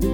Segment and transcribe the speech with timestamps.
[0.00, 0.10] Hallo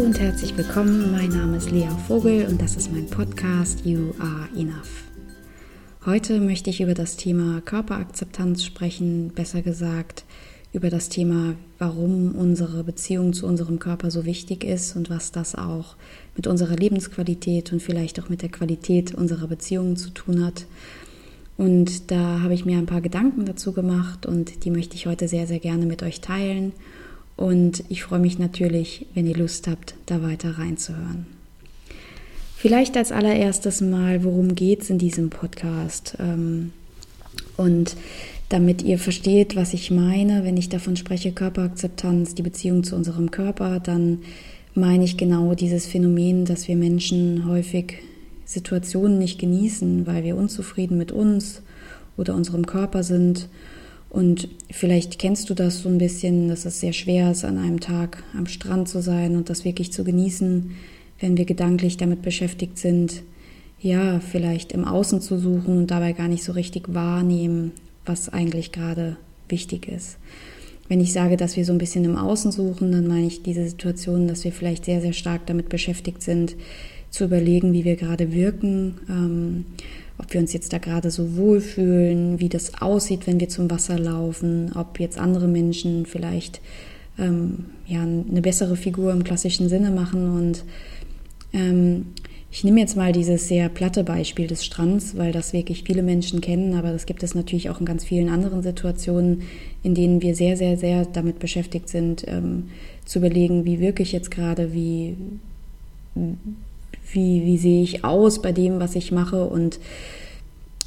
[0.00, 1.12] und herzlich willkommen.
[1.12, 5.04] Mein Name ist Lea Vogel und das ist mein Podcast You Are Enough.
[6.04, 10.24] Heute möchte ich über das Thema Körperakzeptanz sprechen, besser gesagt
[10.72, 15.54] über das Thema, warum unsere Beziehung zu unserem Körper so wichtig ist und was das
[15.56, 15.96] auch
[16.36, 20.66] mit unserer Lebensqualität und vielleicht auch mit der Qualität unserer Beziehungen zu tun hat.
[21.56, 25.28] Und da habe ich mir ein paar Gedanken dazu gemacht und die möchte ich heute
[25.28, 26.72] sehr, sehr gerne mit euch teilen.
[27.36, 31.26] Und ich freue mich natürlich, wenn ihr Lust habt, da weiter reinzuhören.
[32.56, 36.16] Vielleicht als allererstes mal, worum geht es in diesem Podcast?
[36.20, 36.72] Ähm,
[37.56, 37.96] und
[38.50, 43.30] damit ihr versteht, was ich meine, wenn ich davon spreche, Körperakzeptanz, die Beziehung zu unserem
[43.30, 44.18] Körper, dann
[44.74, 47.98] meine ich genau dieses Phänomen, dass wir Menschen häufig
[48.44, 51.62] Situationen nicht genießen, weil wir unzufrieden mit uns
[52.16, 53.48] oder unserem Körper sind.
[54.10, 57.78] Und vielleicht kennst du das so ein bisschen, dass es sehr schwer ist, an einem
[57.78, 60.72] Tag am Strand zu sein und das wirklich zu genießen,
[61.20, 63.22] wenn wir gedanklich damit beschäftigt sind,
[63.78, 67.72] ja, vielleicht im Außen zu suchen und dabei gar nicht so richtig wahrnehmen,
[68.10, 69.16] was eigentlich gerade
[69.48, 70.18] wichtig ist.
[70.88, 73.64] Wenn ich sage, dass wir so ein bisschen im Außen suchen, dann meine ich diese
[73.68, 76.56] Situation, dass wir vielleicht sehr, sehr stark damit beschäftigt sind,
[77.10, 79.64] zu überlegen, wie wir gerade wirken, ähm,
[80.18, 83.98] ob wir uns jetzt da gerade so wohlfühlen, wie das aussieht, wenn wir zum Wasser
[83.98, 86.60] laufen, ob jetzt andere Menschen vielleicht
[87.18, 90.36] ähm, ja, eine bessere Figur im klassischen Sinne machen.
[90.36, 90.64] Und
[91.52, 92.06] ähm,
[92.50, 96.40] ich nehme jetzt mal dieses sehr platte Beispiel des Strands, weil das wirklich viele Menschen
[96.40, 99.42] kennen, aber das gibt es natürlich auch in ganz vielen anderen Situationen,
[99.82, 102.70] in denen wir sehr, sehr, sehr damit beschäftigt sind, ähm,
[103.04, 105.16] zu überlegen, wie wirke ich jetzt gerade, wie
[107.12, 109.44] wie, wie sehe ich aus bei dem, was ich mache.
[109.44, 109.78] Und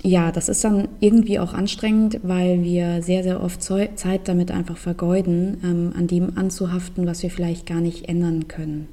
[0.02, 4.78] ja, das ist dann irgendwie auch anstrengend, weil wir sehr, sehr oft Zeit damit einfach
[4.78, 8.88] vergeuden, ähm, an dem anzuhaften, was wir vielleicht gar nicht ändern können.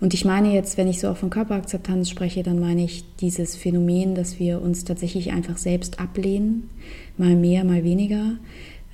[0.00, 3.56] Und ich meine jetzt, wenn ich so auch von Körperakzeptanz spreche, dann meine ich dieses
[3.56, 6.70] Phänomen, dass wir uns tatsächlich einfach selbst ablehnen,
[7.16, 8.36] mal mehr, mal weniger.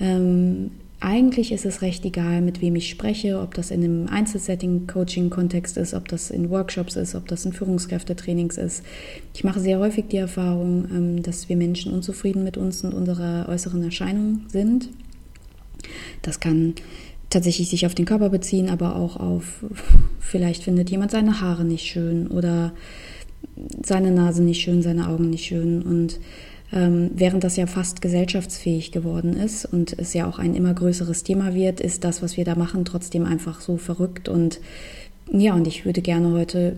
[0.01, 0.71] Ähm,
[1.01, 5.93] eigentlich ist es recht egal, mit wem ich spreche, ob das in einem Einzelsetting-Coaching-Kontext ist,
[5.93, 8.83] ob das in Workshops ist, ob das in Führungskräftetrainings ist.
[9.35, 13.47] Ich mache sehr häufig die Erfahrung, ähm, dass wir Menschen unzufrieden mit uns und unserer
[13.51, 14.89] äußeren Erscheinung sind.
[16.23, 16.75] Das kann
[17.31, 19.65] tatsächlich sich auf den Körper beziehen, aber auch auf,
[20.21, 22.73] vielleicht findet jemand seine Haare nicht schön oder
[23.85, 26.19] seine Nase nicht schön, seine Augen nicht schön und
[26.75, 31.23] ähm, während das ja fast gesellschaftsfähig geworden ist und es ja auch ein immer größeres
[31.23, 34.29] Thema wird, ist das, was wir da machen, trotzdem einfach so verrückt.
[34.29, 34.61] Und
[35.31, 36.77] ja, und ich würde gerne heute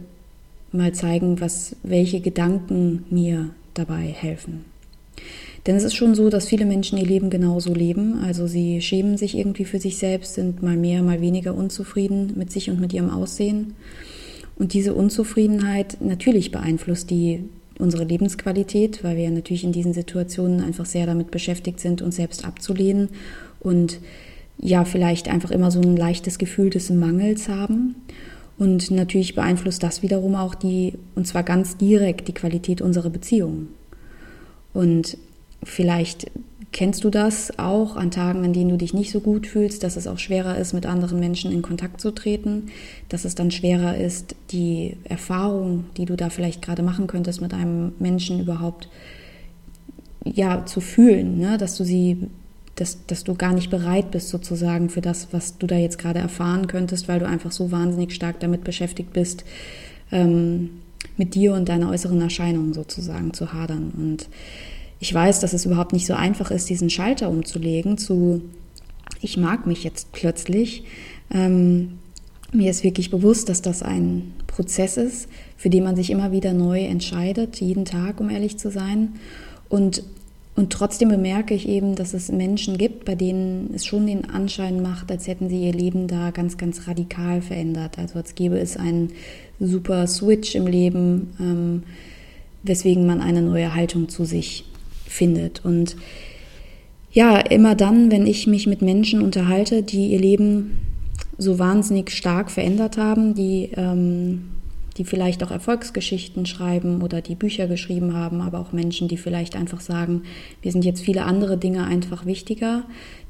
[0.71, 4.67] mal zeigen, was, welche Gedanken mir dabei helfen.
[5.67, 8.23] Denn es ist schon so, dass viele Menschen ihr Leben genauso leben.
[8.23, 12.53] Also sie schämen sich irgendwie für sich selbst, sind mal mehr, mal weniger unzufrieden mit
[12.53, 13.75] sich und mit ihrem Aussehen.
[14.57, 17.45] Und diese Unzufriedenheit natürlich beeinflusst die
[17.79, 22.47] unsere Lebensqualität, weil wir natürlich in diesen Situationen einfach sehr damit beschäftigt sind, uns selbst
[22.47, 23.11] abzulehnen
[23.61, 24.01] und
[24.59, 27.97] ja, vielleicht einfach immer so ein leichtes Gefühl des Mangels haben.
[28.57, 33.69] Und natürlich beeinflusst das wiederum auch die, und zwar ganz direkt, die Qualität unserer Beziehungen.
[34.73, 35.19] Und
[35.63, 36.31] vielleicht
[36.77, 39.97] Kennst du das auch an Tagen, an denen du dich nicht so gut fühlst, dass
[39.97, 42.67] es auch schwerer ist, mit anderen Menschen in Kontakt zu treten,
[43.09, 47.55] dass es dann schwerer ist, die Erfahrung, die du da vielleicht gerade machen könntest, mit
[47.55, 48.91] einem Menschen überhaupt
[50.23, 51.57] ja zu fühlen, ne?
[51.57, 52.29] dass du sie,
[52.75, 56.19] dass, dass du gar nicht bereit bist sozusagen für das, was du da jetzt gerade
[56.19, 59.45] erfahren könntest, weil du einfach so wahnsinnig stark damit beschäftigt bist,
[60.13, 60.83] ähm,
[61.17, 64.29] mit dir und deiner äußeren Erscheinung sozusagen zu hadern und
[64.99, 68.43] ich weiß, dass es überhaupt nicht so einfach ist, diesen Schalter umzulegen zu,
[69.21, 70.85] ich mag mich jetzt plötzlich.
[71.33, 71.99] Ähm,
[72.53, 76.53] mir ist wirklich bewusst, dass das ein Prozess ist, für den man sich immer wieder
[76.53, 79.15] neu entscheidet, jeden Tag, um ehrlich zu sein.
[79.69, 80.03] Und,
[80.55, 84.81] und trotzdem bemerke ich eben, dass es Menschen gibt, bei denen es schon den Anschein
[84.81, 87.99] macht, als hätten sie ihr Leben da ganz, ganz radikal verändert.
[87.99, 89.13] Also als gäbe es einen
[89.61, 91.83] super Switch im Leben, ähm,
[92.63, 94.65] weswegen man eine neue Haltung zu sich
[95.07, 95.65] findet.
[95.65, 95.97] Und
[97.13, 100.79] ja, immer dann, wenn ich mich mit Menschen unterhalte, die ihr Leben
[101.39, 104.51] so wahnsinnig stark verändert haben, die, ähm,
[104.97, 109.57] die vielleicht auch Erfolgsgeschichten schreiben oder die Bücher geschrieben haben, aber auch Menschen, die vielleicht
[109.57, 110.23] einfach sagen,
[110.63, 112.85] wir sind jetzt viele andere Dinge einfach wichtiger,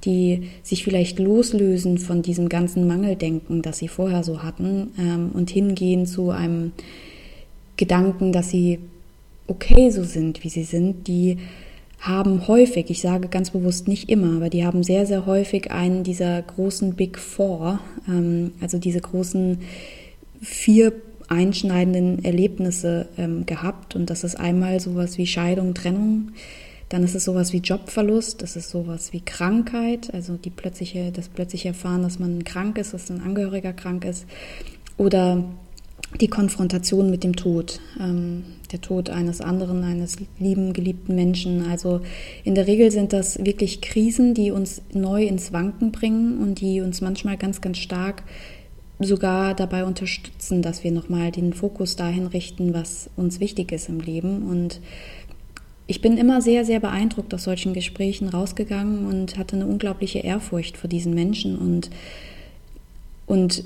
[0.04, 5.50] die sich vielleicht loslösen von diesem ganzen Mangeldenken, das sie vorher so hatten ähm, und
[5.50, 6.72] hingehen zu einem
[7.76, 8.78] Gedanken, dass sie
[9.48, 11.38] okay so sind, wie sie sind, die
[11.98, 16.04] haben häufig, ich sage ganz bewusst nicht immer, aber die haben sehr, sehr häufig einen
[16.04, 19.58] dieser großen Big Four, ähm, also diese großen
[20.40, 20.92] vier
[21.28, 23.96] einschneidenden Erlebnisse ähm, gehabt.
[23.96, 26.32] Und das ist einmal sowas wie Scheidung, Trennung,
[26.88, 31.28] dann ist es sowas wie Jobverlust, das ist sowas wie Krankheit, also die plötzliche, das
[31.28, 34.26] plötzliche Erfahren, dass man krank ist, dass ein Angehöriger krank ist.
[34.96, 35.44] Oder
[36.20, 41.66] die Konfrontation mit dem Tod, ähm, der Tod eines anderen, eines lieben, geliebten Menschen.
[41.68, 42.00] Also
[42.44, 46.80] in der Regel sind das wirklich Krisen, die uns neu ins Wanken bringen und die
[46.80, 48.22] uns manchmal ganz, ganz stark
[48.98, 54.00] sogar dabei unterstützen, dass wir nochmal den Fokus dahin richten, was uns wichtig ist im
[54.00, 54.48] Leben.
[54.48, 54.80] Und
[55.86, 60.76] ich bin immer sehr, sehr beeindruckt aus solchen Gesprächen rausgegangen und hatte eine unglaubliche Ehrfurcht
[60.76, 61.90] vor diesen Menschen und,
[63.26, 63.64] und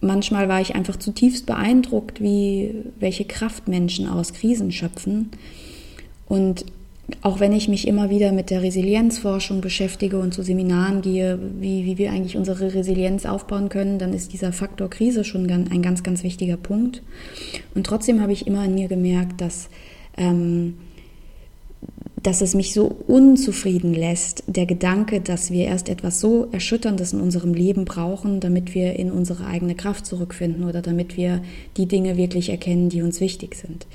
[0.00, 5.30] manchmal war ich einfach zutiefst beeindruckt, wie welche Kraft Menschen aus Krisen schöpfen.
[6.26, 6.64] Und
[7.22, 11.86] auch wenn ich mich immer wieder mit der Resilienzforschung beschäftige und zu Seminaren gehe, wie,
[11.86, 16.02] wie wir eigentlich unsere Resilienz aufbauen können, dann ist dieser Faktor Krise schon ein ganz,
[16.02, 17.02] ganz wichtiger Punkt.
[17.74, 19.70] Und trotzdem habe ich immer in mir gemerkt, dass
[20.18, 20.74] ähm,
[22.22, 27.20] dass es mich so unzufrieden lässt, der Gedanke, dass wir erst etwas so Erschütterndes in
[27.20, 31.42] unserem Leben brauchen, damit wir in unsere eigene Kraft zurückfinden oder damit wir
[31.76, 33.86] die Dinge wirklich erkennen, die uns wichtig sind.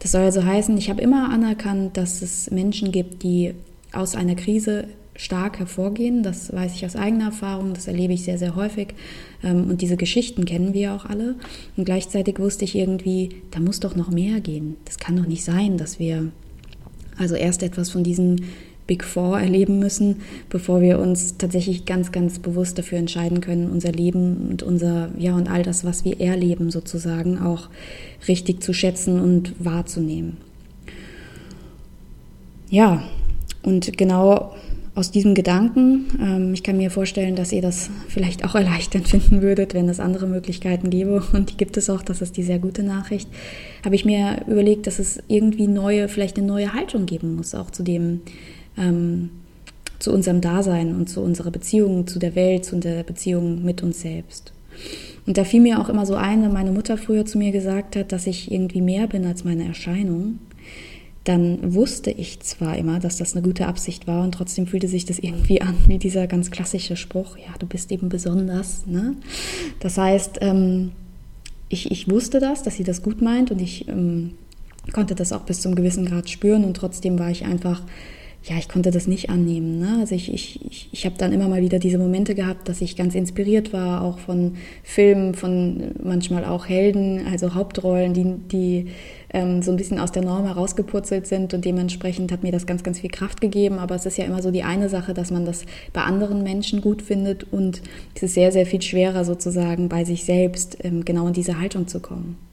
[0.00, 3.54] Das soll also heißen, ich habe immer anerkannt, dass es Menschen gibt, die
[3.92, 4.84] aus einer Krise
[5.16, 6.22] stark hervorgehen.
[6.22, 8.94] Das weiß ich aus eigener Erfahrung, das erlebe ich sehr, sehr häufig.
[9.42, 11.36] Ähm, und diese Geschichten kennen wir auch alle.
[11.76, 14.76] Und gleichzeitig wusste ich irgendwie, da muss doch noch mehr gehen.
[14.84, 16.30] Das kann doch nicht sein, dass wir
[17.20, 18.46] also erst etwas von diesen
[18.86, 23.92] Big Four erleben müssen, bevor wir uns tatsächlich ganz, ganz bewusst dafür entscheiden können, unser
[23.92, 27.68] Leben und unser, ja, und all das, was wir erleben sozusagen, auch
[28.26, 30.38] richtig zu schätzen und wahrzunehmen.
[32.68, 33.04] Ja,
[33.62, 34.54] und genau
[34.94, 39.42] aus diesem Gedanken, ähm, ich kann mir vorstellen, dass ihr das vielleicht auch erleichternd finden
[39.42, 42.58] würdet, wenn es andere Möglichkeiten gäbe, und die gibt es auch, das ist die sehr
[42.58, 43.28] gute Nachricht,
[43.84, 47.70] habe ich mir überlegt, dass es irgendwie neue, vielleicht eine neue Haltung geben muss, auch
[47.70, 48.20] zu dem,
[48.76, 49.30] ähm,
[49.98, 54.00] zu unserem Dasein und zu unserer Beziehung zu der Welt, zu der Beziehung mit uns
[54.00, 54.52] selbst.
[55.26, 57.96] Und da fiel mir auch immer so ein, wenn meine Mutter früher zu mir gesagt
[57.96, 60.38] hat, dass ich irgendwie mehr bin als meine Erscheinung
[61.24, 65.04] dann wusste ich zwar immer, dass das eine gute Absicht war und trotzdem fühlte sich
[65.04, 68.86] das irgendwie an wie dieser ganz klassische Spruch, ja, du bist eben besonders.
[68.86, 69.16] Ne?
[69.80, 70.92] Das heißt, ähm,
[71.68, 74.32] ich, ich wusste das, dass sie das gut meint und ich ähm,
[74.92, 77.82] konnte das auch bis zum gewissen Grad spüren und trotzdem war ich einfach
[78.42, 79.78] ja, ich konnte das nicht annehmen.
[79.78, 79.98] Ne?
[80.00, 82.96] Also ich, ich, ich, ich habe dann immer mal wieder diese Momente gehabt, dass ich
[82.96, 88.86] ganz inspiriert war, auch von Filmen, von manchmal auch Helden, also Hauptrollen, die, die
[89.32, 92.82] ähm, so ein bisschen aus der Norm herausgepurzelt sind und dementsprechend hat mir das ganz,
[92.82, 93.78] ganz viel Kraft gegeben.
[93.78, 96.80] Aber es ist ja immer so die eine Sache, dass man das bei anderen Menschen
[96.80, 97.82] gut findet und
[98.14, 101.86] es ist sehr, sehr viel schwerer sozusagen bei sich selbst ähm, genau in diese Haltung
[101.86, 102.49] zu kommen.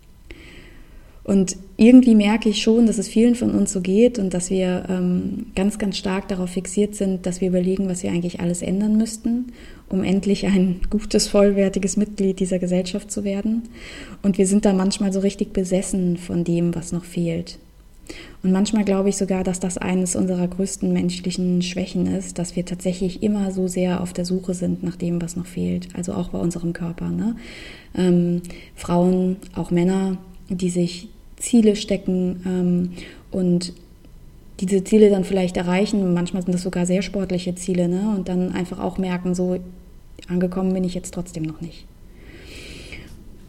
[1.28, 4.86] Und irgendwie merke ich schon, dass es vielen von uns so geht und dass wir
[4.88, 8.98] ähm, ganz, ganz stark darauf fixiert sind, dass wir überlegen, was wir eigentlich alles ändern
[8.98, 9.52] müssten,
[9.90, 13.64] um endlich ein gutes, vollwertiges Mitglied dieser Gesellschaft zu werden.
[14.24, 17.60] Und wir sind da manchmal so richtig besessen von dem, was noch fehlt.
[18.42, 22.64] Und manchmal glaube ich sogar, dass das eines unserer größten menschlichen Schwächen ist, dass wir
[22.64, 25.90] tatsächlich immer so sehr auf der Suche sind nach dem, was noch fehlt.
[25.94, 27.10] Also auch bei unserem Körper.
[27.10, 27.36] Ne?
[27.98, 28.44] Ähm,
[28.78, 30.18] Frauen, auch Männer,
[30.50, 32.90] die sich Ziele stecken ähm,
[33.32, 33.74] und
[34.60, 36.14] diese Ziele dann vielleicht erreichen.
[36.14, 38.14] Manchmal sind das sogar sehr sportliche Ziele ne?
[38.16, 39.60] und dann einfach auch merken, so
[40.28, 41.86] angekommen bin ich jetzt trotzdem noch nicht.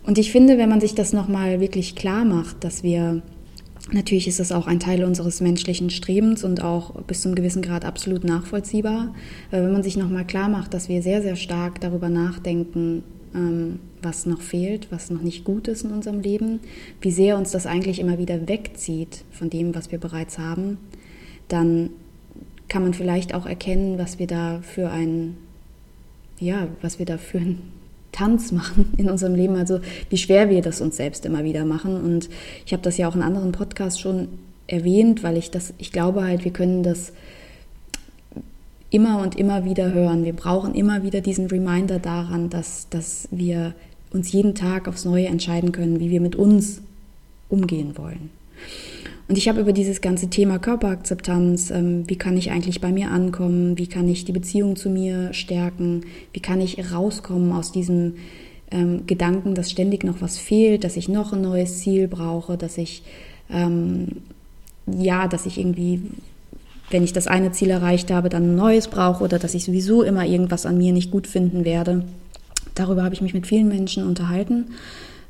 [0.04, 3.23] Und ich finde, wenn man sich das nochmal wirklich klar macht, dass wir,
[3.92, 7.85] natürlich ist das auch ein Teil unseres menschlichen Strebens und auch bis zum gewissen Grad
[7.85, 9.14] absolut nachvollziehbar,
[9.50, 13.02] wenn man sich nochmal klar macht, dass wir sehr, sehr stark darüber nachdenken,
[14.02, 16.61] was noch fehlt, was noch nicht gut ist in unserem Leben,
[17.00, 20.78] wie sehr uns das eigentlich immer wieder wegzieht von dem, was wir bereits haben,
[21.49, 21.90] dann
[22.68, 25.37] kann man vielleicht auch erkennen, was wir da für ein,
[26.38, 27.73] ja, was wir da für einen
[28.12, 29.80] Tanz machen in unserem Leben, also
[30.11, 31.97] wie schwer wir das uns selbst immer wieder machen.
[31.97, 32.28] Und
[32.66, 34.28] ich habe das ja auch in anderen Podcasts schon
[34.66, 37.12] erwähnt, weil ich das, ich glaube halt, wir können das
[38.90, 40.25] immer und immer wieder hören.
[40.25, 43.75] Wir brauchen immer wieder diesen Reminder daran, dass, dass wir
[44.12, 46.80] uns jeden Tag aufs Neue entscheiden können, wie wir mit uns
[47.49, 48.30] umgehen wollen.
[49.28, 53.11] Und ich habe über dieses ganze Thema Körperakzeptanz, ähm, wie kann ich eigentlich bei mir
[53.11, 58.14] ankommen, wie kann ich die Beziehung zu mir stärken, wie kann ich rauskommen aus diesem
[58.71, 62.78] ähm, Gedanken, dass ständig noch was fehlt, dass ich noch ein neues Ziel brauche, dass
[62.78, 63.02] ich
[63.50, 64.09] ähm,
[64.97, 66.02] ja, dass ich irgendwie,
[66.90, 70.02] wenn ich das eine Ziel erreicht habe, dann ein neues brauche oder dass ich sowieso
[70.02, 72.04] immer irgendwas an mir nicht gut finden werde.
[72.75, 74.66] Darüber habe ich mich mit vielen Menschen unterhalten,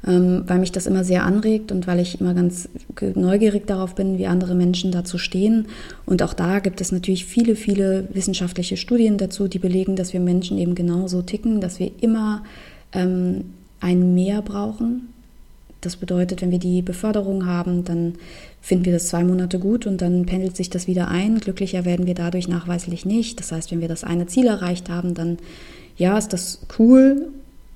[0.06, 2.68] ähm, weil mich das immer sehr anregt und weil ich immer ganz
[3.14, 5.66] neugierig darauf bin, wie andere Menschen dazu stehen.
[6.06, 10.20] Und auch da gibt es natürlich viele, viele wissenschaftliche Studien dazu, die belegen, dass wir
[10.20, 12.44] Menschen eben genauso ticken, dass wir immer
[12.92, 13.44] ähm,
[13.80, 15.08] ein Mehr brauchen.
[15.80, 18.14] Das bedeutet, wenn wir die Beförderung haben, dann
[18.60, 21.38] finden wir das zwei Monate gut und dann pendelt sich das wieder ein.
[21.38, 23.38] Glücklicher werden wir dadurch nachweislich nicht.
[23.38, 25.38] Das heißt, wenn wir das eine Ziel erreicht haben, dann
[25.96, 27.28] ja, ist das cool,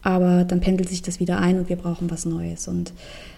[0.02, 2.66] aber dann pendelt sich das wieder ein und wir brauchen was Neues.
[2.66, 2.92] Und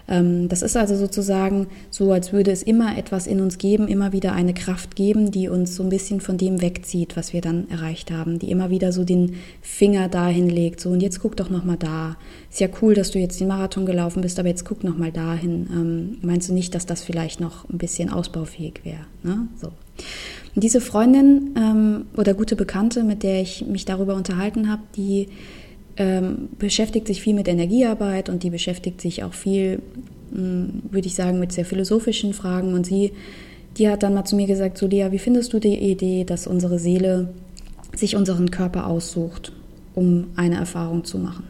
[0.07, 4.33] das ist also sozusagen so, als würde es immer etwas in uns geben, immer wieder
[4.33, 8.11] eine Kraft geben, die uns so ein bisschen von dem wegzieht, was wir dann erreicht
[8.11, 10.79] haben, die immer wieder so den Finger dahin legt.
[10.79, 12.17] So, und jetzt guck doch nochmal da.
[12.51, 15.67] Ist ja cool, dass du jetzt den Marathon gelaufen bist, aber jetzt guck nochmal dahin.
[15.71, 19.05] Ähm, meinst du nicht, dass das vielleicht noch ein bisschen ausbaufähig wäre?
[19.23, 19.47] Ne?
[19.59, 19.67] So.
[19.67, 25.29] Und diese Freundin ähm, oder gute Bekannte, mit der ich mich darüber unterhalten habe, die
[25.97, 29.81] ähm, beschäftigt sich viel mit Energiearbeit und die beschäftigt sich auch viel,
[30.31, 32.73] mh, hm, würde ich sagen, mit sehr philosophischen Fragen.
[32.73, 33.13] Und sie,
[33.77, 36.47] die hat dann mal zu mir gesagt, so Lea, wie findest du die Idee, dass
[36.47, 37.29] unsere Seele
[37.95, 39.53] sich unseren Körper aussucht,
[39.93, 41.43] um eine Erfahrung zu machen?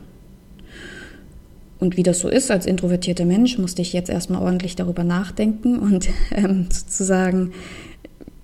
[1.79, 5.77] Und wie das so ist, als introvertierter Mensch, musste ich jetzt erstmal ordentlich darüber nachdenken
[5.79, 7.51] und ähm, sozusagen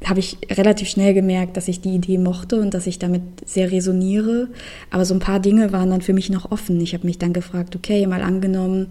[0.05, 3.71] habe ich relativ schnell gemerkt, dass ich die Idee mochte und dass ich damit sehr
[3.71, 4.47] resoniere.
[4.89, 6.79] Aber so ein paar Dinge waren dann für mich noch offen.
[6.81, 8.87] Ich habe mich dann gefragt, okay, mal angenommen,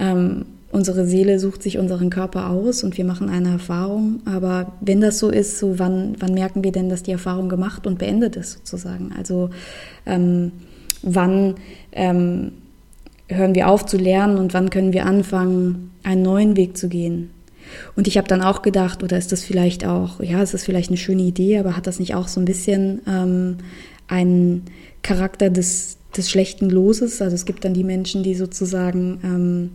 [0.00, 4.20] ähm, unsere Seele sucht sich unseren Körper aus und wir machen eine Erfahrung.
[4.24, 7.86] Aber wenn das so ist, so wann, wann merken wir denn, dass die Erfahrung gemacht
[7.86, 9.12] und beendet ist sozusagen?
[9.16, 9.50] Also
[10.06, 10.50] ähm,
[11.02, 11.56] wann
[11.92, 12.52] ähm,
[13.28, 17.30] hören wir auf zu lernen und wann können wir anfangen, einen neuen Weg zu gehen?
[17.96, 20.90] Und ich habe dann auch gedacht, oder ist das vielleicht auch, ja, ist das vielleicht
[20.90, 23.58] eine schöne Idee, aber hat das nicht auch so ein bisschen ähm,
[24.08, 24.64] einen
[25.02, 27.22] Charakter des, des schlechten Loses?
[27.22, 29.70] Also es gibt dann die Menschen, die sozusagen ähm,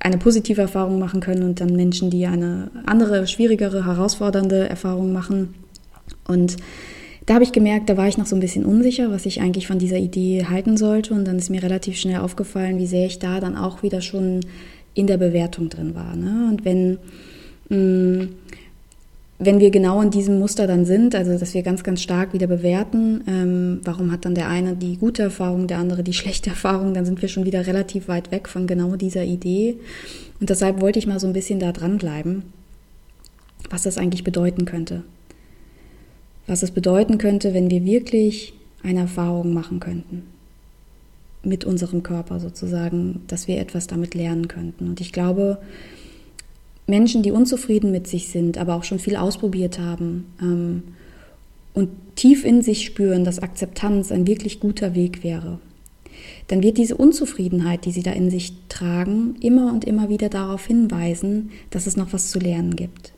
[0.00, 5.54] eine positive Erfahrung machen können und dann Menschen, die eine andere, schwierigere, herausfordernde Erfahrung machen.
[6.26, 6.56] Und
[7.26, 9.66] da habe ich gemerkt, da war ich noch so ein bisschen unsicher, was ich eigentlich
[9.66, 11.12] von dieser Idee halten sollte.
[11.12, 14.40] Und dann ist mir relativ schnell aufgefallen, wie sehr ich da dann auch wieder schon
[14.96, 16.16] in der Bewertung drin war.
[16.16, 16.48] Ne?
[16.50, 16.98] Und wenn,
[17.68, 18.28] mh, mm,
[19.38, 22.46] wenn wir genau in diesem Muster dann sind, also dass wir ganz, ganz stark wieder
[22.46, 26.94] bewerten, ähm, warum hat dann der eine die gute Erfahrung, der andere die schlechte Erfahrung,
[26.94, 29.76] dann sind wir schon wieder relativ weit weg von genau dieser Idee.
[30.40, 32.44] Und deshalb wollte ich mal so ein bisschen da dranbleiben,
[33.68, 35.02] was das eigentlich bedeuten könnte.
[36.46, 40.22] Was es bedeuten könnte, wenn wir wirklich eine Erfahrung machen könnten
[41.46, 44.88] mit unserem Körper sozusagen, dass wir etwas damit lernen könnten.
[44.88, 45.58] Und ich glaube,
[46.86, 50.82] Menschen, die unzufrieden mit sich sind, aber auch schon viel ausprobiert haben ähm,
[51.74, 55.58] und tief in sich spüren, dass Akzeptanz ein wirklich guter Weg wäre,
[56.48, 60.66] dann wird diese Unzufriedenheit, die sie da in sich tragen, immer und immer wieder darauf
[60.66, 63.12] hinweisen, dass es noch was zu lernen gibt.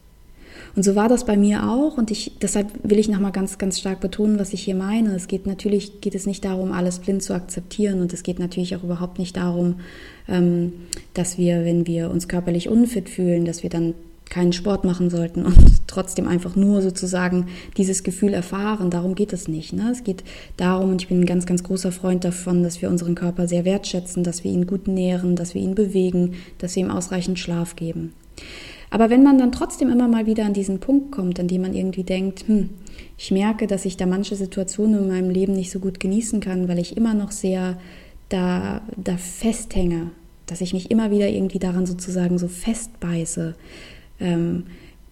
[0.79, 3.81] Und so war das bei mir auch und ich, deshalb will ich nochmal ganz, ganz
[3.81, 5.13] stark betonen, was ich hier meine.
[5.17, 8.77] Es geht natürlich, geht es nicht darum, alles blind zu akzeptieren und es geht natürlich
[8.77, 9.81] auch überhaupt nicht darum,
[10.29, 10.73] ähm,
[11.15, 13.95] dass wir, wenn wir uns körperlich unfit fühlen, dass wir dann
[14.31, 15.57] keinen Sport machen sollten und
[15.89, 18.89] trotzdem einfach nur sozusagen dieses Gefühl erfahren.
[18.89, 19.73] Darum geht es nicht.
[19.73, 19.91] Ne?
[19.91, 20.23] Es geht
[20.59, 23.65] darum, und ich bin ein ganz, ganz großer Freund davon, dass wir unseren Körper sehr
[23.65, 27.75] wertschätzen, dass wir ihn gut nähren, dass wir ihn bewegen, dass wir ihm ausreichend Schlaf
[27.75, 28.13] geben.
[28.91, 31.75] Aber wenn man dann trotzdem immer mal wieder an diesen Punkt kommt, an dem man
[31.75, 32.71] irgendwie denkt, hm,
[33.17, 36.69] ich merke, dass ich da manche Situationen in meinem Leben nicht so gut genießen kann,
[36.69, 37.79] weil ich immer noch sehr
[38.29, 40.11] da, da festhänge,
[40.47, 43.55] dass ich mich immer wieder irgendwie daran sozusagen so festbeiße
[44.21, 44.65] ähm,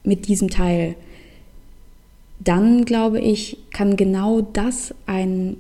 [0.04, 0.95] mit diesem Teil,
[2.38, 5.56] dann glaube ich, kann genau das ein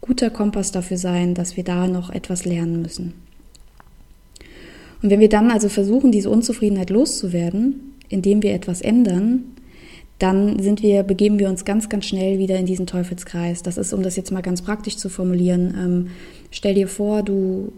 [0.00, 3.14] guter Kompass dafür sein, dass wir da noch etwas lernen müssen.
[5.02, 9.44] Und wenn wir dann also versuchen, diese Unzufriedenheit loszuwerden, indem wir etwas ändern,
[10.18, 13.62] dann sind wir, begeben wir uns ganz, ganz schnell wieder in diesen Teufelskreis.
[13.62, 16.06] Das ist, um das jetzt mal ganz praktisch zu formulieren, ähm,
[16.50, 17.72] stell dir vor, du,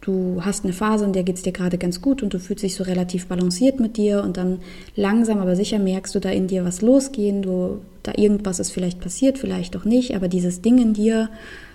[0.00, 2.62] du hast eine Phase, in der geht es dir gerade ganz gut und du fühlst
[2.62, 4.60] dich so relativ balanciert mit dir und dann
[4.94, 9.00] langsam, aber sicher merkst du da in dir was losgehen, du, da irgendwas ist vielleicht
[9.00, 11.30] passiert, vielleicht auch nicht, aber dieses Ding in dir,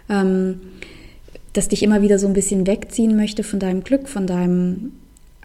[0.10, 0.62] ähm,
[1.60, 4.94] das dich immer wieder so ein bisschen wegziehen möchte von deinem Glück, von deinem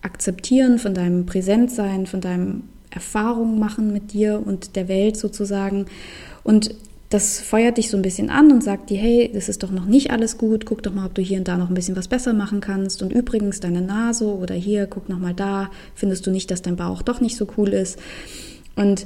[0.00, 5.86] Akzeptieren, von deinem Präsentsein, von deinem Erfahrung machen mit dir und der Welt sozusagen.
[6.44, 6.72] Und
[7.10, 9.86] das feuert dich so ein bisschen an und sagt dir, hey, das ist doch noch
[9.86, 12.06] nicht alles gut, guck doch mal, ob du hier und da noch ein bisschen was
[12.06, 13.02] besser machen kannst.
[13.02, 16.76] Und übrigens deine Nase oder hier, guck noch mal da, findest du nicht, dass dein
[16.76, 17.98] Bauch doch nicht so cool ist.
[18.76, 19.04] Und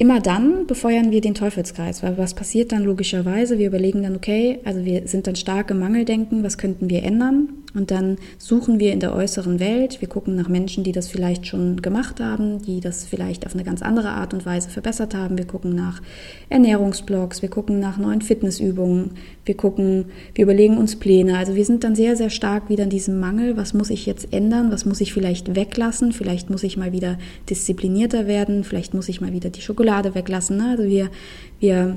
[0.00, 3.58] Immer dann befeuern wir den Teufelskreis, weil was passiert dann logischerweise?
[3.58, 7.48] Wir überlegen dann, okay, also wir sind dann stark im Mangeldenken, was könnten wir ändern?
[7.74, 11.48] Und dann suchen wir in der äußeren Welt, wir gucken nach Menschen, die das vielleicht
[11.48, 15.36] schon gemacht haben, die das vielleicht auf eine ganz andere Art und Weise verbessert haben.
[15.36, 16.00] Wir gucken nach
[16.48, 19.10] Ernährungsblogs, wir gucken nach neuen Fitnessübungen,
[19.48, 21.38] wir gucken, wir überlegen uns Pläne.
[21.38, 23.56] Also wir sind dann sehr, sehr stark wieder in diesem Mangel.
[23.56, 24.70] Was muss ich jetzt ändern?
[24.70, 26.12] Was muss ich vielleicht weglassen?
[26.12, 28.62] Vielleicht muss ich mal wieder disziplinierter werden.
[28.62, 30.58] Vielleicht muss ich mal wieder die Schokolade weglassen.
[30.58, 30.68] Ne?
[30.70, 31.10] Also wir,
[31.58, 31.96] wir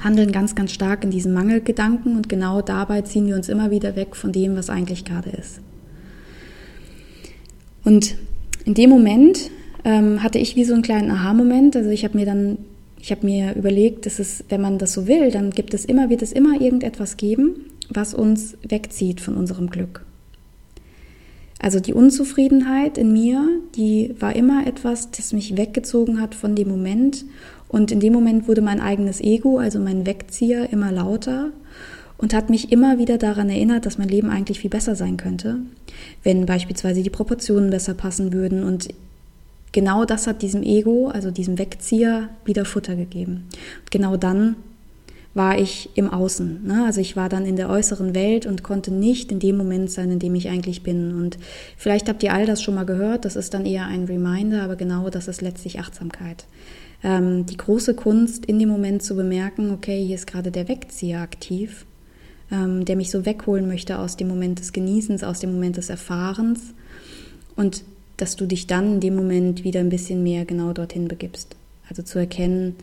[0.00, 3.96] handeln ganz, ganz stark in diesem Mangelgedanken und genau dabei ziehen wir uns immer wieder
[3.96, 5.60] weg von dem, was eigentlich gerade ist.
[7.84, 8.16] Und
[8.64, 9.50] in dem Moment
[9.84, 11.76] ähm, hatte ich wie so einen kleinen Aha-Moment.
[11.76, 12.58] Also ich habe mir dann,
[13.00, 16.10] ich habe mir überlegt, dass es, wenn man das so will, dann gibt es immer,
[16.10, 20.04] wird es immer irgendetwas geben, was uns wegzieht von unserem Glück.
[21.58, 23.42] Also die Unzufriedenheit in mir,
[23.76, 27.24] die war immer etwas, das mich weggezogen hat von dem Moment.
[27.68, 31.50] Und in dem Moment wurde mein eigenes Ego, also mein Wegzieher, immer lauter
[32.18, 35.58] und hat mich immer wieder daran erinnert, dass mein Leben eigentlich viel besser sein könnte,
[36.22, 38.62] wenn beispielsweise die Proportionen besser passen würden.
[38.64, 38.88] Und
[39.76, 43.46] genau das hat diesem Ego, also diesem Wegzieher, wieder Futter gegeben.
[43.80, 44.56] Und genau dann
[45.34, 46.66] war ich im Außen.
[46.66, 46.84] Ne?
[46.86, 50.10] Also ich war dann in der äußeren Welt und konnte nicht in dem Moment sein,
[50.10, 51.12] in dem ich eigentlich bin.
[51.14, 51.36] Und
[51.76, 54.76] vielleicht habt ihr all das schon mal gehört, das ist dann eher ein Reminder, aber
[54.76, 56.46] genau das ist letztlich Achtsamkeit.
[57.04, 61.20] Ähm, die große Kunst, in dem Moment zu bemerken, okay, hier ist gerade der Wegzieher
[61.20, 61.84] aktiv,
[62.50, 65.90] ähm, der mich so wegholen möchte aus dem Moment des Genießens, aus dem Moment des
[65.90, 66.72] Erfahrens
[67.56, 67.84] und
[68.16, 71.56] dass du dich dann in dem Moment wieder ein bisschen mehr genau dorthin begibst.
[71.88, 72.76] Also zu erkennen,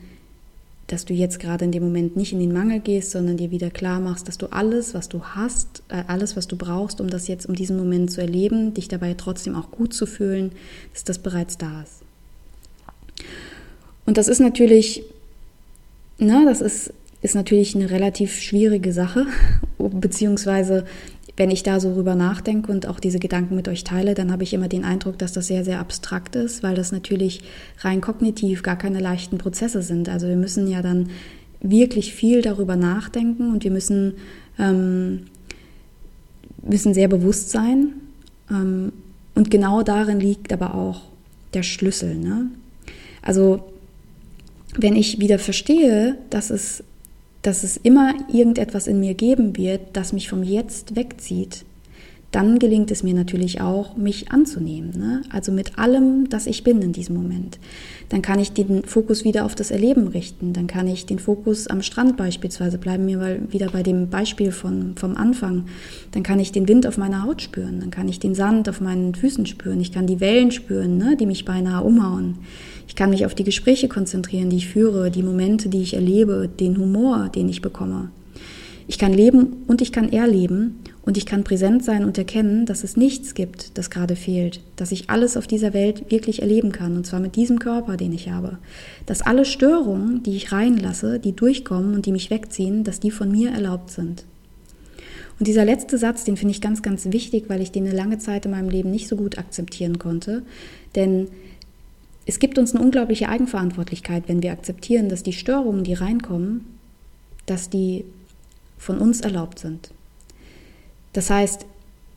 [0.87, 3.69] dass du jetzt gerade in dem Moment nicht in den Mangel gehst, sondern dir wieder
[3.69, 7.27] klar machst, dass du alles, was du hast, äh, alles, was du brauchst, um das
[7.27, 10.51] jetzt, um diesen Moment zu erleben, dich dabei trotzdem auch gut zu fühlen,
[10.93, 12.01] dass das bereits da ist.
[14.05, 15.03] Und das ist natürlich,
[16.17, 19.25] ne, das ist, ist natürlich eine relativ schwierige Sache,
[19.77, 20.86] beziehungsweise
[21.36, 24.43] wenn ich da so drüber nachdenke und auch diese Gedanken mit euch teile, dann habe
[24.43, 27.41] ich immer den Eindruck, dass das sehr, sehr abstrakt ist, weil das natürlich
[27.80, 30.10] rein kognitiv gar keine leichten Prozesse sind.
[30.10, 31.10] Also wir müssen ja dann
[31.60, 34.15] wirklich viel darüber nachdenken und wir müssen,
[34.60, 35.26] ähm,
[36.62, 37.93] müssen sehr bewusst sein.
[38.52, 38.91] Ähm,
[39.34, 41.02] und genau darin liegt aber auch
[41.56, 42.15] der Schlüssel.
[42.15, 42.50] Ne?
[43.24, 43.72] Also
[44.78, 46.84] wenn ich wieder verstehe, dass es
[47.43, 51.65] dass es immer irgendetwas in mir geben wird, das mich vom Jetzt wegzieht,
[52.34, 54.91] dann gelingt es mir natürlich auch, mich anzunehmen.
[54.97, 55.21] Ne?
[55.29, 57.60] Also mit allem, das ich bin in diesem Moment.
[58.10, 60.51] Dann kann ich den Fokus wieder auf das Erleben richten.
[60.51, 64.51] Dann kann ich den Fokus am Strand beispielsweise, bleiben wir mal wieder bei dem Beispiel
[64.51, 65.65] von, vom Anfang.
[66.12, 67.79] Dann kann ich den Wind auf meiner Haut spüren.
[67.79, 69.79] Dann kann ich den Sand auf meinen Füßen spüren.
[69.79, 71.15] Ich kann die Wellen spüren, ne?
[71.15, 72.39] die mich beinahe umhauen.
[72.93, 76.47] Ich kann mich auf die Gespräche konzentrieren, die ich führe, die Momente, die ich erlebe,
[76.47, 78.12] den Humor, den ich bekomme.
[78.88, 82.84] Ich kann leben und ich kann erleben und ich kann präsent sein und erkennen, dass
[82.84, 86.95] es nichts gibt, das gerade fehlt, dass ich alles auf dieser Welt wirklich erleben kann
[86.95, 88.60] und zwar mit diesem Körper, den ich habe.
[89.08, 93.32] Dass alle Störungen, die ich reinlasse, die durchkommen und die mich wegziehen, dass die von
[93.32, 94.23] mir erlaubt sind.
[95.39, 98.19] Und dieser letzte Satz, den finde ich ganz, ganz wichtig, weil ich den eine lange
[98.19, 100.43] Zeit in meinem Leben nicht so gut akzeptieren konnte.
[100.95, 101.29] Denn
[102.25, 106.65] es gibt uns eine unglaubliche Eigenverantwortlichkeit, wenn wir akzeptieren, dass die Störungen, die reinkommen,
[107.45, 108.05] dass die
[108.77, 109.91] von uns erlaubt sind.
[111.12, 111.65] Das heißt,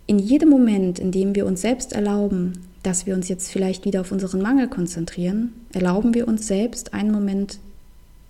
[0.06, 4.00] in jedem Moment, in dem wir uns selbst erlauben, dass wir uns jetzt vielleicht wieder
[4.00, 7.58] auf unseren Mangel konzentrieren, erlauben wir uns selbst einen Moment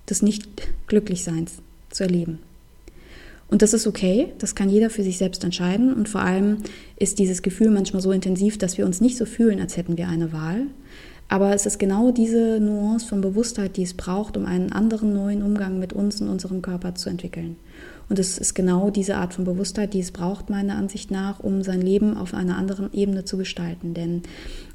[0.08, 1.56] des Nicht-Glücklichseins
[1.90, 2.38] zu erleben.
[3.48, 5.92] Und das ist okay, das kann jeder für sich selbst entscheiden.
[5.92, 6.58] Und vor allem
[6.96, 10.08] ist dieses Gefühl manchmal so intensiv, dass wir uns nicht so fühlen, als hätten wir
[10.08, 10.62] eine Wahl.
[11.28, 15.42] Aber es ist genau diese Nuance von Bewusstheit, die es braucht, um einen anderen neuen
[15.42, 17.56] Umgang mit uns und unserem Körper zu entwickeln.
[18.08, 21.62] Und es ist genau diese Art von Bewusstheit, die es braucht, meiner Ansicht nach, um
[21.62, 23.94] sein Leben auf einer anderen Ebene zu gestalten.
[23.94, 24.22] Denn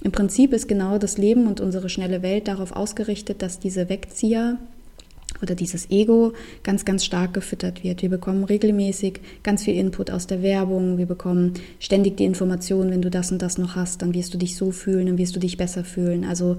[0.04, 4.58] im Prinzip ist genau das Leben und unsere schnelle Welt darauf ausgerichtet, dass diese Wegzieher
[5.42, 8.02] oder dieses Ego ganz, ganz stark gefüttert wird.
[8.02, 10.98] Wir bekommen regelmäßig ganz viel Input aus der Werbung.
[10.98, 14.38] Wir bekommen ständig die Information, wenn du das und das noch hast, dann wirst du
[14.38, 16.24] dich so fühlen, dann wirst du dich besser fühlen.
[16.24, 16.58] Also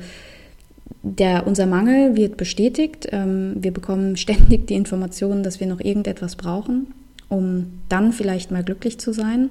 [1.03, 3.09] der, unser Mangel wird bestätigt.
[3.13, 6.89] Ähm, wir bekommen ständig die Information, dass wir noch irgendetwas brauchen,
[7.29, 9.51] um dann vielleicht mal glücklich zu sein.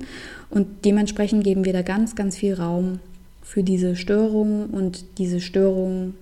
[0.50, 3.00] Und dementsprechend geben wir da ganz, ganz viel Raum
[3.41, 6.15] für diese Störungen und diese Störungen,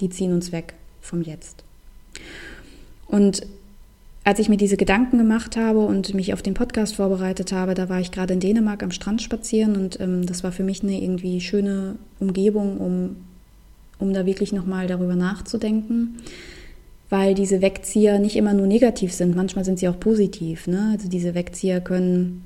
[0.00, 1.64] die ziehen uns weg vom Jetzt.
[3.10, 3.42] Und
[4.22, 7.88] als ich mir diese Gedanken gemacht habe und mich auf den Podcast vorbereitet habe, da
[7.88, 11.00] war ich gerade in Dänemark am Strand spazieren und ähm, das war für mich eine
[11.00, 13.16] irgendwie schöne Umgebung, um,
[13.98, 16.18] um da wirklich nochmal darüber nachzudenken,
[17.08, 20.66] weil diese Wegzieher nicht immer nur negativ sind, manchmal sind sie auch positiv.
[20.66, 20.90] Ne?
[20.92, 22.44] Also diese Wegzieher können,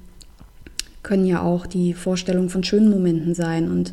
[1.02, 3.92] können ja auch die Vorstellung von schönen Momenten sein und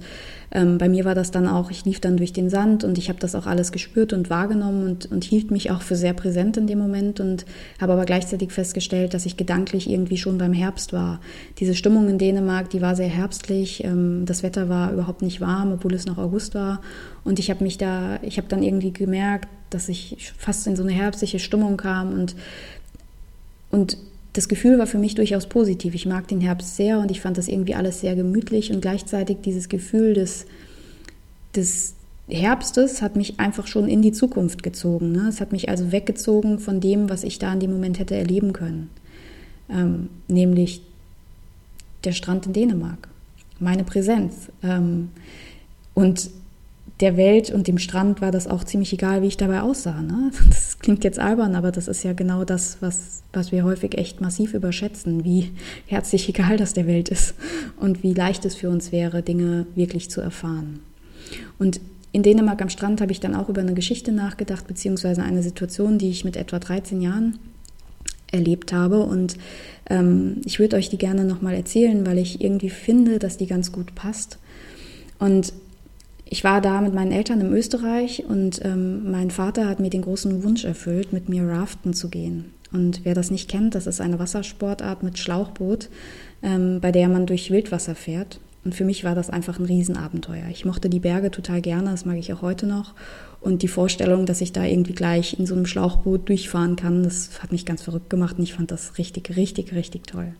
[0.51, 3.09] ähm, bei mir war das dann auch, ich lief dann durch den Sand und ich
[3.09, 6.57] habe das auch alles gespürt und wahrgenommen und, und hielt mich auch für sehr präsent
[6.57, 7.45] in dem Moment und
[7.79, 11.21] habe aber gleichzeitig festgestellt, dass ich gedanklich irgendwie schon beim Herbst war.
[11.59, 15.71] Diese Stimmung in Dänemark, die war sehr herbstlich, ähm, das Wetter war überhaupt nicht warm,
[15.71, 16.81] obwohl es noch August war
[17.23, 20.83] und ich habe mich da, ich habe dann irgendwie gemerkt, dass ich fast in so
[20.83, 22.35] eine herbstliche Stimmung kam und
[23.71, 23.97] und
[24.33, 25.93] das Gefühl war für mich durchaus positiv.
[25.93, 29.37] Ich mag den Herbst sehr und ich fand das irgendwie alles sehr gemütlich und gleichzeitig
[29.43, 30.45] dieses Gefühl des,
[31.55, 31.95] des
[32.29, 35.11] Herbstes hat mich einfach schon in die Zukunft gezogen.
[35.11, 35.27] Ne?
[35.27, 38.53] Es hat mich also weggezogen von dem, was ich da in dem Moment hätte erleben
[38.53, 38.89] können.
[39.69, 40.81] Ähm, nämlich
[42.05, 43.09] der Strand in Dänemark,
[43.59, 44.49] meine Präsenz.
[44.63, 45.09] Ähm,
[45.93, 46.29] und
[47.01, 50.01] der Welt und dem Strand war das auch ziemlich egal, wie ich dabei aussah.
[50.01, 50.31] Ne?
[50.49, 54.21] Das klingt jetzt albern, aber das ist ja genau das, was, was wir häufig echt
[54.21, 55.51] massiv überschätzen, wie
[55.85, 57.35] herzlich egal das der Welt ist
[57.77, 60.79] und wie leicht es für uns wäre, Dinge wirklich zu erfahren.
[61.59, 61.79] Und
[62.11, 65.97] in Dänemark am Strand habe ich dann auch über eine Geschichte nachgedacht, beziehungsweise eine Situation,
[65.97, 67.37] die ich mit etwa 13 Jahren
[68.31, 69.03] erlebt habe.
[69.03, 69.37] Und
[69.89, 73.71] ähm, ich würde euch die gerne nochmal erzählen, weil ich irgendwie finde, dass die ganz
[73.71, 74.39] gut passt.
[75.19, 75.53] Und
[76.31, 80.03] ich war da mit meinen Eltern im Österreich und ähm, mein Vater hat mir den
[80.03, 82.53] großen Wunsch erfüllt, mit mir raften zu gehen.
[82.71, 85.89] Und wer das nicht kennt, das ist eine Wassersportart mit Schlauchboot,
[86.41, 88.39] ähm, bei der man durch Wildwasser fährt.
[88.63, 90.45] Und für mich war das einfach ein Riesenabenteuer.
[90.49, 92.93] Ich mochte die Berge total gerne, das mag ich auch heute noch.
[93.41, 97.43] Und die Vorstellung, dass ich da irgendwie gleich in so einem Schlauchboot durchfahren kann, das
[97.43, 100.31] hat mich ganz verrückt gemacht und ich fand das richtig, richtig, richtig toll.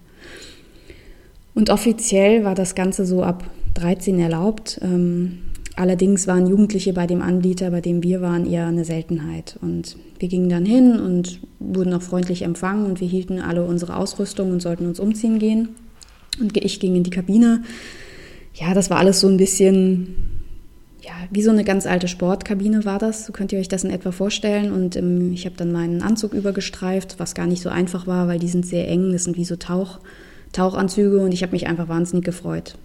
[1.54, 4.80] Und offiziell war das Ganze so ab 13 erlaubt.
[4.82, 5.40] Ähm,
[5.76, 9.58] Allerdings waren Jugendliche bei dem Anbieter, bei dem wir waren, eher eine Seltenheit.
[9.62, 13.96] Und wir gingen dann hin und wurden auch freundlich empfangen und wir hielten alle unsere
[13.96, 15.70] Ausrüstung und sollten uns umziehen gehen.
[16.40, 17.64] Und ich ging in die Kabine.
[18.54, 20.16] Ja, das war alles so ein bisschen,
[21.02, 23.26] ja, wie so eine ganz alte Sportkabine war das.
[23.26, 24.74] So könnt ihr euch das in etwa vorstellen.
[24.74, 28.40] Und ähm, ich habe dann meinen Anzug übergestreift, was gar nicht so einfach war, weil
[28.40, 29.14] die sind sehr eng.
[29.14, 30.00] Das sind wie so Tauch,
[30.52, 32.76] Tauchanzüge und ich habe mich einfach wahnsinnig gefreut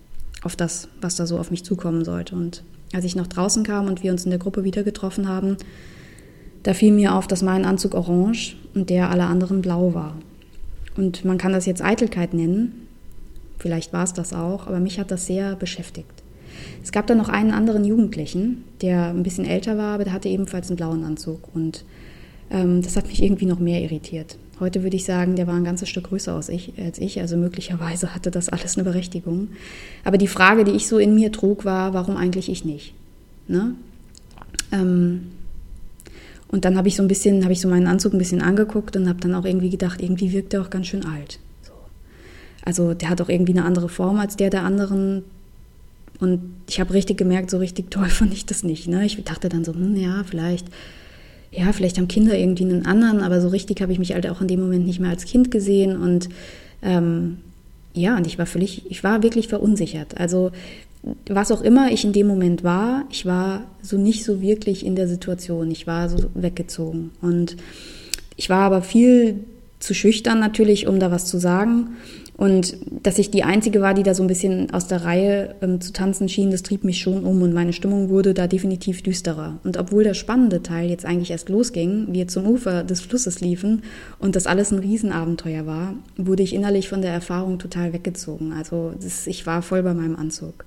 [0.43, 2.37] auf das, was da so auf mich zukommen sollte.
[2.37, 5.57] Und als ich nach draußen kam und wir uns in der Gruppe wieder getroffen haben,
[6.63, 10.17] da fiel mir auf, dass mein Anzug orange und der aller anderen blau war.
[10.97, 12.87] Und man kann das jetzt Eitelkeit nennen,
[13.59, 16.23] vielleicht war es das auch, aber mich hat das sehr beschäftigt.
[16.83, 20.29] Es gab dann noch einen anderen Jugendlichen, der ein bisschen älter war, aber der hatte
[20.29, 21.85] ebenfalls einen blauen Anzug und
[22.51, 24.39] ähm, das hat mich irgendwie noch mehr irritiert.
[24.59, 27.37] Heute würde ich sagen, der war ein ganzes Stück größer als ich, als ich, also
[27.37, 29.49] möglicherweise hatte das alles eine Berechtigung.
[30.03, 32.95] Aber die Frage, die ich so in mir trug, war, warum eigentlich ich nicht?
[33.49, 33.75] Ne?
[34.73, 35.27] Ähm,
[36.49, 38.97] und dann habe ich so ein bisschen, habe ich so meinen Anzug ein bisschen angeguckt
[38.97, 41.39] und habe dann auch irgendwie gedacht, irgendwie wirkt er auch ganz schön alt.
[41.63, 41.73] So.
[42.65, 45.25] Also der hat auch irgendwie eine andere Form als der der anderen.
[46.19, 48.89] Und ich habe richtig gemerkt, so richtig toll fand ich das nicht.
[48.89, 49.05] Ne?
[49.05, 50.69] Ich dachte dann so, hm, ja, vielleicht
[51.53, 54.41] ja, vielleicht haben Kinder irgendwie einen anderen, aber so richtig habe ich mich halt auch
[54.41, 56.29] in dem Moment nicht mehr als Kind gesehen und
[56.83, 57.39] ähm,
[57.95, 60.19] ja, und ich war völlig, ich war wirklich verunsichert.
[60.19, 60.53] Also
[61.29, 64.97] was auch immer ich in dem Moment war, ich war so nicht so wirklich in
[64.97, 65.71] der Situation.
[65.71, 67.57] Ich war so weggezogen und
[68.37, 69.45] ich war aber viel
[69.79, 71.97] zu schüchtern natürlich, um da was zu sagen.
[72.37, 75.81] Und dass ich die Einzige war, die da so ein bisschen aus der Reihe ähm,
[75.81, 79.59] zu tanzen schien, das trieb mich schon um und meine Stimmung wurde da definitiv düsterer.
[79.65, 83.83] Und obwohl der spannende Teil jetzt eigentlich erst losging, wir zum Ufer des Flusses liefen
[84.19, 88.53] und das alles ein Riesenabenteuer war, wurde ich innerlich von der Erfahrung total weggezogen.
[88.53, 90.67] Also das, ich war voll bei meinem Anzug.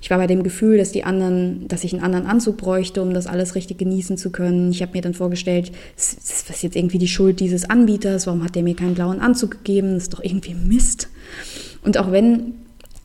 [0.00, 3.14] Ich war bei dem Gefühl, dass die anderen, dass ich einen anderen Anzug bräuchte, um
[3.14, 4.70] das alles richtig genießen zu können.
[4.70, 8.54] Ich habe mir dann vorgestellt, das ist jetzt irgendwie die Schuld dieses Anbieters, warum hat
[8.54, 9.94] der mir keinen blauen Anzug gegeben?
[9.94, 11.08] Das ist doch irgendwie Mist.
[11.82, 12.54] Und auch wenn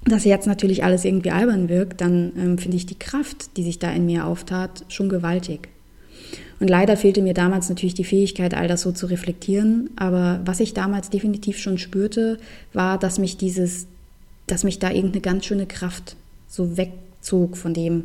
[0.06, 3.80] das jetzt natürlich alles irgendwie albern wirkt, dann ähm, finde ich die Kraft, die sich
[3.80, 5.70] da in mir auftat, schon gewaltig.
[6.60, 9.90] Und leider fehlte mir damals natürlich die Fähigkeit, all das so zu reflektieren.
[9.96, 12.38] Aber was ich damals definitiv schon spürte,
[12.72, 13.88] war, dass mich dieses,
[14.46, 16.16] dass mich da irgendeine ganz schöne Kraft
[16.52, 18.04] so wegzog von dem,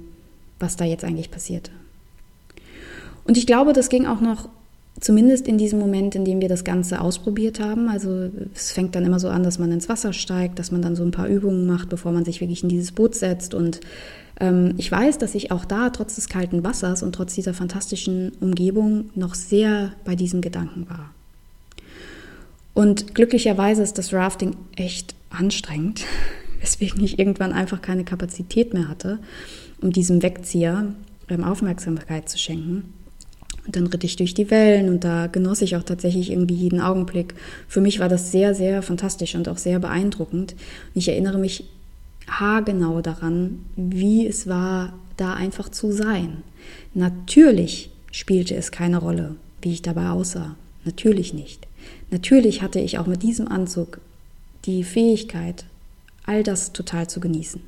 [0.59, 1.70] was da jetzt eigentlich passierte.
[3.24, 4.48] Und ich glaube, das ging auch noch
[5.00, 7.90] zumindest in diesem Moment, in dem wir das Ganze ausprobiert haben.
[7.90, 10.96] Also es fängt dann immer so an, dass man ins Wasser steigt, dass man dann
[10.96, 13.52] so ein paar Übungen macht, bevor man sich wirklich in dieses Boot setzt.
[13.52, 13.80] Und
[14.38, 18.32] Ähm, ich weiß, dass ich auch da trotz des kalten Wassers und trotz dieser fantastischen
[18.40, 21.11] Umgebung noch sehr bei diesem Gedanken war.
[22.74, 26.04] Und glücklicherweise ist das Rafting echt anstrengend,
[26.61, 29.19] weswegen ich irgendwann einfach keine Kapazität mehr hatte,
[29.81, 30.95] um diesem Wegzieher
[31.29, 32.92] ähm, Aufmerksamkeit zu schenken.
[33.66, 36.81] Und dann ritt ich durch die Wellen und da genoss ich auch tatsächlich irgendwie jeden
[36.81, 37.35] Augenblick.
[37.66, 40.53] Für mich war das sehr, sehr fantastisch und auch sehr beeindruckend.
[40.53, 41.64] Und ich erinnere mich
[42.29, 46.42] haargenau daran, wie es war, da einfach zu sein.
[46.95, 50.55] Natürlich spielte es keine Rolle, wie ich dabei aussah.
[50.85, 51.66] Natürlich nicht.
[52.11, 54.01] Natürlich hatte ich auch mit diesem Anzug
[54.64, 55.64] die Fähigkeit,
[56.26, 57.60] all das total zu genießen.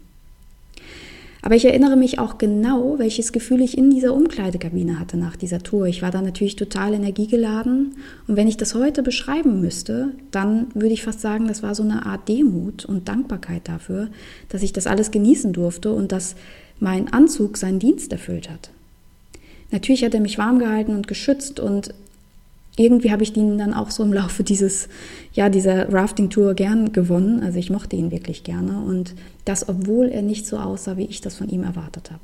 [1.40, 5.60] Aber ich erinnere mich auch genau, welches Gefühl ich in dieser Umkleidekabine hatte nach dieser
[5.60, 5.86] Tour.
[5.86, 7.94] Ich war da natürlich total energiegeladen.
[8.26, 11.84] Und wenn ich das heute beschreiben müsste, dann würde ich fast sagen, das war so
[11.84, 14.08] eine Art Demut und Dankbarkeit dafür,
[14.48, 16.34] dass ich das alles genießen durfte und dass
[16.80, 18.70] mein Anzug seinen Dienst erfüllt hat.
[19.70, 21.94] Natürlich hat er mich warm gehalten und geschützt und
[22.78, 24.88] irgendwie habe ich ihn dann auch so im Laufe dieses,
[25.32, 27.42] ja, dieser Rafting-Tour gern gewonnen.
[27.42, 29.14] Also ich mochte ihn wirklich gerne und
[29.44, 32.22] das, obwohl er nicht so aussah, wie ich das von ihm erwartet habe.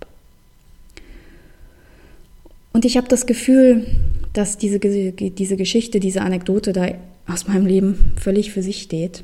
[2.72, 3.86] Und ich habe das Gefühl,
[4.32, 6.88] dass diese, diese Geschichte, diese Anekdote da
[7.26, 9.22] aus meinem Leben völlig für sich steht.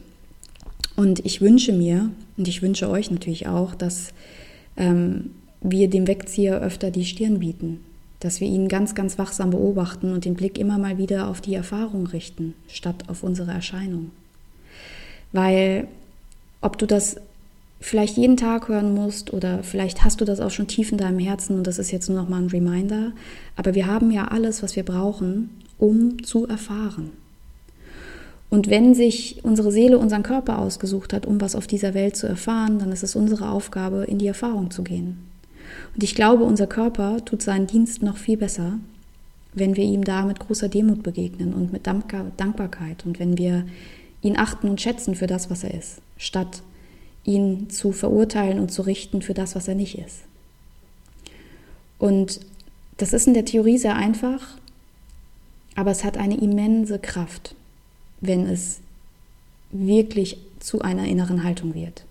[0.97, 4.13] Und ich wünsche mir, und ich wünsche euch natürlich auch, dass
[4.77, 7.81] ähm, wir dem Wegzieher öfter die Stirn bieten,
[8.21, 11.55] dass wir ihn ganz, ganz wachsam beobachten und den Blick immer mal wieder auf die
[11.55, 14.11] Erfahrung richten, statt auf unsere Erscheinung.
[15.33, 15.89] Weil
[16.61, 17.17] ob du das
[17.81, 21.19] vielleicht jeden Tag hören musst oder vielleicht hast du das auch schon tief in deinem
[21.19, 23.13] Herzen und das ist jetzt nur noch mal ein Reminder,
[23.57, 27.11] aber wir haben ja alles, was wir brauchen, um zu erfahren.
[28.51, 32.27] Und wenn sich unsere Seele unseren Körper ausgesucht hat, um was auf dieser Welt zu
[32.27, 35.30] erfahren, dann ist es unsere Aufgabe, in die Erfahrung zu gehen.
[35.95, 38.79] Und ich glaube, unser Körper tut seinen Dienst noch viel besser,
[39.53, 43.67] wenn wir ihm da mit großer Demut begegnen und mit Dankbarkeit und wenn wir
[44.23, 46.63] ihn achten und schätzen für das, was er ist, statt
[47.25, 50.21] ihn zu verurteilen und zu richten für das, was er nicht ist.
[51.99, 52.41] Und
[52.97, 54.57] das ist in der Theorie sehr einfach,
[55.75, 57.55] aber es hat eine immense Kraft,
[58.21, 58.81] wenn es
[59.71, 62.05] wirklich zu einer inneren Haltung wird.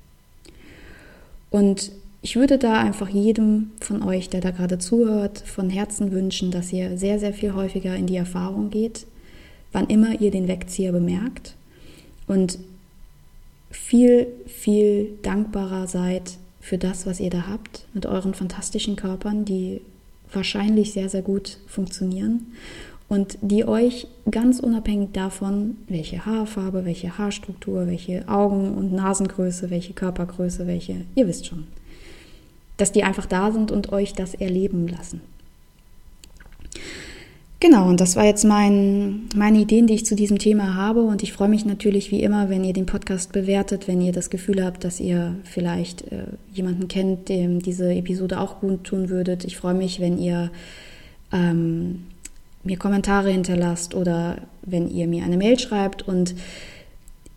[1.50, 6.52] Und ich würde da einfach jedem von euch, der da gerade zuhört, von Herzen wünschen,
[6.52, 9.06] dass ihr sehr, sehr viel häufiger in die Erfahrung geht,
[9.72, 11.56] wann immer ihr den Wegzieher bemerkt
[12.28, 12.60] und
[13.72, 19.82] viel, viel dankbarer seid für das, was ihr da habt, mit euren fantastischen Körpern, die
[20.34, 22.48] wahrscheinlich sehr, sehr gut funktionieren
[23.08, 29.94] und die euch ganz unabhängig davon, welche Haarfarbe, welche Haarstruktur, welche Augen- und Nasengröße, welche
[29.94, 31.66] Körpergröße, welche, ihr wisst schon,
[32.82, 35.22] dass die einfach da sind und euch das erleben lassen.
[37.62, 41.02] Genau, und das war jetzt mein, meine Ideen, die ich zu diesem Thema habe.
[41.02, 44.30] Und ich freue mich natürlich wie immer, wenn ihr den Podcast bewertet, wenn ihr das
[44.30, 49.44] Gefühl habt, dass ihr vielleicht äh, jemanden kennt, dem diese Episode auch gut tun würdet.
[49.44, 50.52] Ich freue mich, wenn ihr
[51.34, 52.06] ähm,
[52.64, 56.08] mir Kommentare hinterlasst oder wenn ihr mir eine Mail schreibt.
[56.08, 56.36] Und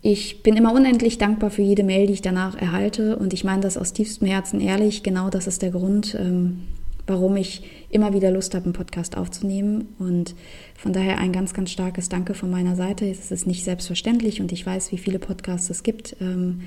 [0.05, 3.15] ich bin immer unendlich dankbar für jede Mail, die ich danach erhalte.
[3.15, 5.01] Und ich meine das aus tiefstem Herzen ehrlich.
[5.01, 6.63] Genau das ist der Grund, ähm,
[7.07, 9.95] warum ich immer wieder Lust habe, einen Podcast aufzunehmen.
[9.99, 10.35] Und
[10.75, 13.09] von daher ein ganz, ganz starkes Danke von meiner Seite.
[13.09, 16.17] Es ist nicht selbstverständlich und ich weiß, wie viele Podcasts es gibt.
[16.19, 16.63] Ähm,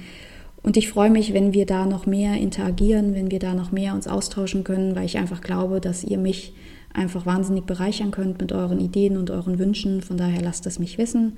[0.62, 3.92] und ich freue mich, wenn wir da noch mehr interagieren, wenn wir da noch mehr
[3.92, 6.55] uns austauschen können, weil ich einfach glaube, dass ihr mich
[6.94, 10.01] einfach wahnsinnig bereichern könnt mit euren Ideen und euren Wünschen.
[10.01, 11.37] Von daher lasst es mich wissen.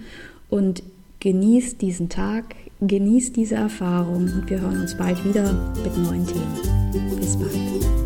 [0.48, 0.84] Und
[1.20, 5.52] Genießt diesen Tag, genießt diese Erfahrung und wir hören uns bald wieder
[5.82, 7.16] mit neuen Themen.
[7.16, 7.97] Bis bald.